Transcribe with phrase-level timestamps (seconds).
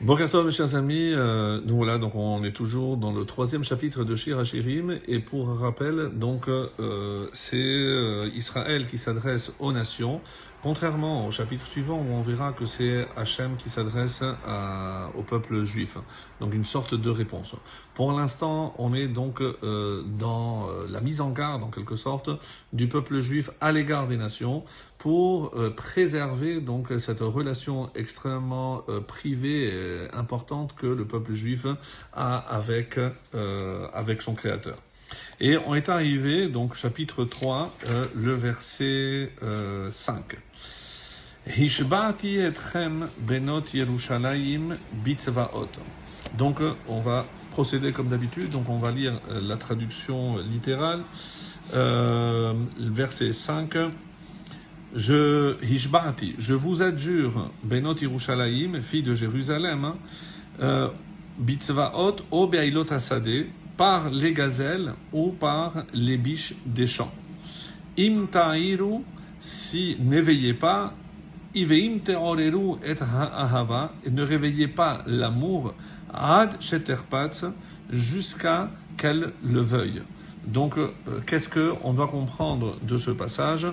[0.00, 4.04] Bonjour mes chers amis, euh, nous voilà donc on est toujours dans le troisième chapitre
[4.04, 5.00] de Shir Hashirim.
[5.08, 10.20] Et pour rappel donc euh, c'est euh, Israël qui s'adresse aux nations.
[10.60, 14.24] Contrairement au chapitre suivant où on verra que c'est Hachem qui s'adresse
[15.16, 15.98] au peuple juif,
[16.40, 17.54] donc une sorte de réponse.
[17.94, 22.30] Pour l'instant, on est donc euh, dans euh, la mise en garde, en quelque sorte,
[22.72, 24.64] du peuple juif à l'égard des nations
[24.98, 29.70] pour préserver donc cette relation extrêmement privée
[30.12, 31.66] importante que le peuple juif
[32.12, 32.98] a avec,
[33.94, 34.76] avec son Créateur.
[35.40, 40.36] Et on est arrivé, donc chapitre 3, euh, le verset euh, 5.
[41.56, 45.68] Hishbati etchem benot Yerushalayim bitzvaot.
[46.36, 51.02] Donc euh, on va procéder comme d'habitude, donc on va lire euh, la traduction littérale.
[51.74, 53.76] Euh, verset 5.
[54.98, 55.54] Je,
[56.38, 59.92] je vous adjure, Benot Yerushalayim, fille de Jérusalem,
[60.60, 60.88] euh,
[61.38, 62.50] Bitzvaot, O
[62.90, 67.12] Asadeh, par les gazelles ou par les biches des champs.
[67.96, 69.04] Im ta'iru,
[69.38, 70.92] si n'éveillez pas,
[71.54, 75.74] iveim te'oreru et ha'ahava, ne réveillez pas l'amour,
[76.12, 77.44] ad sheterpatz,
[77.88, 80.02] jusqu'à qu'elle le veuille.
[80.48, 80.88] Donc, euh,
[81.26, 83.66] qu'est-ce que on doit comprendre de ce passage?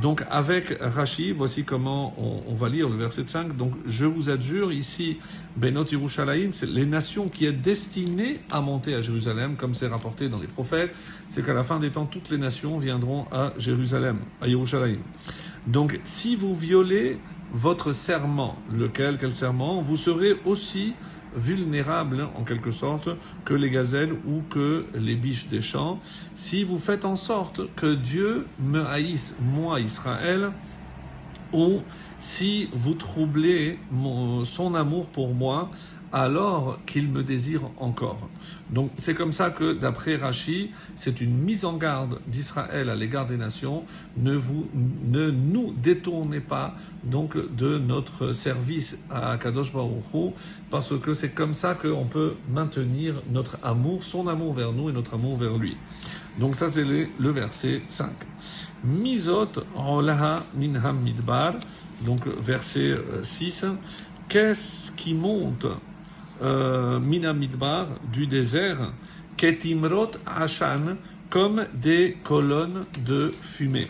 [0.00, 2.14] Donc, avec Rashi, voici comment
[2.48, 3.56] on, va lire le verset 5.
[3.56, 5.18] Donc, je vous adjure ici,
[5.56, 10.30] Benot Yerushalayim, c'est les nations qui est destinées à monter à Jérusalem, comme c'est rapporté
[10.30, 10.94] dans les prophètes,
[11.28, 15.00] c'est qu'à la fin des temps, toutes les nations viendront à Jérusalem, à Yerushalayim.
[15.66, 17.18] Donc, si vous violez
[17.52, 20.94] votre serment, lequel, quel serment, vous serez aussi
[21.34, 23.08] vulnérable en quelque sorte
[23.44, 26.00] que les gazelles ou que les biches des champs.
[26.34, 30.52] Si vous faites en sorte que Dieu me haïsse, moi Israël,
[31.52, 31.80] ou
[32.18, 33.78] si vous troublez
[34.44, 35.70] son amour pour moi,
[36.14, 38.28] alors qu'il me désire encore.
[38.70, 43.26] Donc c'est comme ça que, d'après Rachi, c'est une mise en garde d'Israël à l'égard
[43.26, 43.82] des nations.
[44.16, 50.34] Ne, vous, ne nous détournez pas donc de notre service à Kadosh Baruch
[50.70, 54.92] parce que c'est comme ça qu'on peut maintenir notre amour, son amour vers nous et
[54.92, 55.76] notre amour vers lui.
[56.38, 58.08] Donc ça c'est le, verset 5.
[58.84, 61.54] Mizot olaha minham midbar,
[62.06, 63.64] donc verset 6.
[64.28, 65.66] Qu'est-ce qui monte
[66.42, 68.92] euh, Midbar, du désert,
[69.36, 70.96] Ketimrot Ashan,
[71.30, 73.88] comme des colonnes de fumée.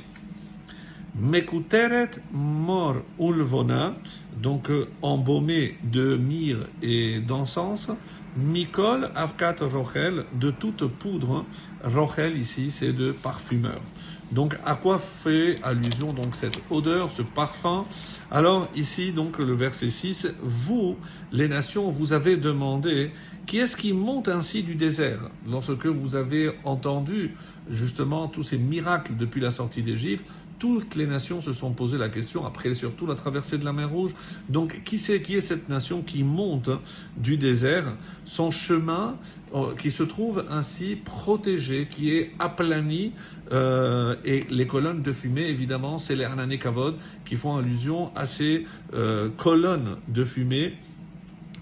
[1.17, 3.95] Mekuteret mor ulvona,
[4.37, 7.91] donc euh, embaumé de myrrhe et d'encens,
[8.37, 11.45] Mikol avkat rochel, de toute poudre.
[11.85, 13.81] Rochel ici, c'est de parfumeur.
[14.33, 17.85] Donc, à quoi fait allusion donc cette odeur, ce parfum?
[18.31, 20.97] Alors ici, donc le verset 6, vous,
[21.31, 23.13] les nations, vous avez demandé
[23.47, 25.31] qui est-ce qui monte ainsi du désert?
[25.49, 27.35] Lorsque vous avez entendu
[27.69, 30.25] justement tous ces miracles depuis la sortie d'Égypte,
[30.59, 33.91] toutes les nations se sont posé la question, après surtout la traversée de la mer
[33.91, 34.15] Rouge.
[34.49, 36.71] Donc, qui c'est qui est cette nation qui monte
[37.17, 37.95] du désert
[38.25, 39.17] Son chemin
[39.55, 43.13] euh, qui se trouve ainsi protégé, qui est aplani,
[43.53, 48.67] euh, et les colonnes de fumée, évidemment, c'est les Kavod, qui font allusion à ces
[48.95, 50.75] euh, colonnes de fumée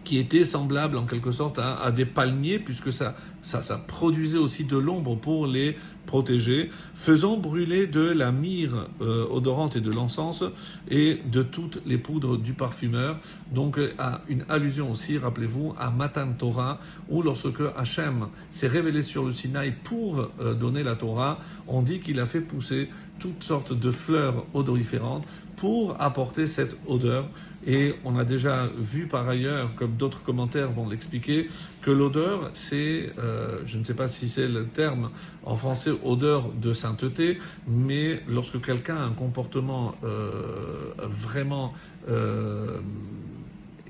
[0.04, 4.76] qui étaient semblables en quelque sorte à, des palmiers, puisque ça, ça, produisait aussi de
[4.76, 5.76] l'ombre pour les
[6.06, 10.44] protéger, faisant brûler de la myrrhe euh, odorante et de l'encens
[10.90, 13.18] et de toutes les poudres du parfumeur.
[13.52, 19.24] Donc, à une allusion aussi, rappelez-vous, à Matan Torah, où lorsque Hachem s'est révélé sur
[19.24, 22.88] le Sinaï pour euh, donner la Torah, on dit qu'il a fait pousser
[23.18, 25.24] toutes sortes de fleurs odoriférantes
[25.56, 27.28] pour apporter cette odeur.
[27.64, 31.46] Et on a déjà vu par ailleurs, comme d'autres commentaires vont l'expliquer,
[31.82, 33.31] que l'odeur, c'est, euh,
[33.64, 35.10] je ne sais pas si c'est le terme
[35.44, 41.72] en français, odeur de sainteté, mais lorsque quelqu'un a un comportement euh, vraiment
[42.08, 42.78] euh,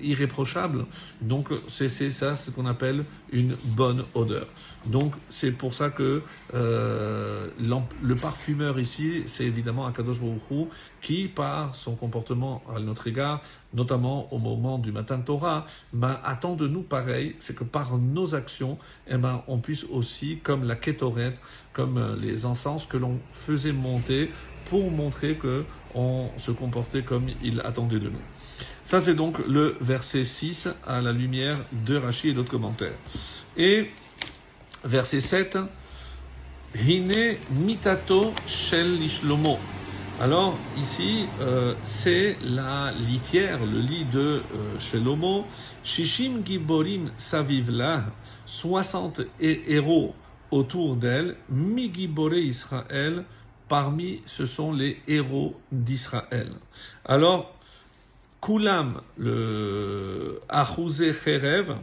[0.03, 0.87] irréprochable.
[1.21, 4.47] Donc c'est ça, ce qu'on appelle une bonne odeur.
[4.87, 6.23] Donc c'est pour ça que
[6.55, 10.69] euh, le parfumeur ici, c'est évidemment Akadosh Baruch
[11.01, 13.41] qui, par son comportement à notre égard,
[13.75, 17.99] notamment au moment du matin de Torah, ben, attend de nous pareil, c'est que par
[17.99, 18.79] nos actions,
[19.09, 21.41] eh ben, on puisse aussi, comme la kétorette,
[21.73, 24.31] comme euh, les encens que l'on faisait monter
[24.73, 28.25] pour montrer que on se comportait comme il attendait de nous.
[28.85, 32.97] Ça, c'est donc le verset 6 à la lumière de Rachi et d'autres commentaires.
[33.55, 33.91] Et
[34.83, 35.59] verset 7,
[36.75, 39.59] Hine mitato shel lishlomo.
[40.19, 45.45] Alors ici, euh, c'est la litière, le lit de euh, Shelomo.
[45.85, 48.05] Shishim Giborim Savivla,
[48.47, 50.15] 60 héros
[50.51, 53.25] autour d'elle, Mi Gibore Israël,
[53.73, 56.51] parmi ce sont les héros d'Israël.
[57.07, 57.55] Alors,
[58.43, 61.77] Kulam, le Achouzé Cherev,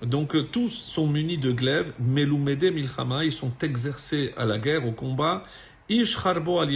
[0.00, 4.92] donc tous sont munis de glaives, Meloumede Milchama, ils sont exercés à la guerre, au
[4.92, 5.44] combat,
[5.90, 6.70] Ish Harbo al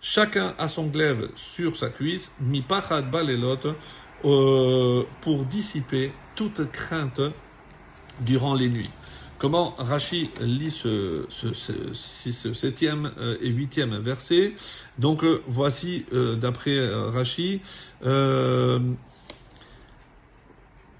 [0.00, 3.76] chacun a son glaive sur sa cuisse, mi pachad balelot,
[4.24, 7.20] euh, pour dissiper toute crainte
[8.22, 8.90] durant les nuits.
[9.38, 14.54] Comment Rashi lit ce, septième euh, et huitième verset?
[14.98, 16.04] Donc euh, voici,
[16.40, 16.78] d'après
[17.14, 17.60] Rashi,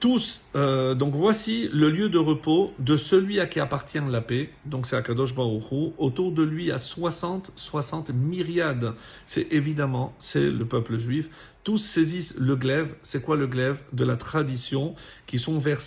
[0.01, 4.51] tous, euh, donc voici le lieu de repos de celui à qui appartient la paix,
[4.65, 5.65] donc c'est Akadosh Baruch
[5.99, 8.95] autour de lui à 60, 60 myriades,
[9.27, 11.29] c'est évidemment, c'est le peuple juif,
[11.65, 13.83] tous saisissent le glaive, c'est quoi le glaive?
[13.93, 14.95] De la tradition,
[15.27, 15.87] qui sont versés